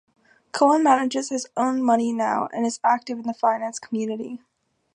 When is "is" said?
2.65-2.79